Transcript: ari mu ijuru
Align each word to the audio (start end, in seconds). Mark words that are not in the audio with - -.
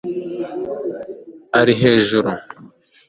ari 1.59 1.73
mu 1.79 1.87
ijuru 1.95 2.31